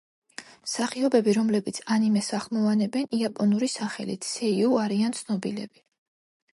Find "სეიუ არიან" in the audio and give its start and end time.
4.35-5.19